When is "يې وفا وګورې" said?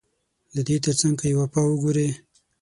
1.31-2.09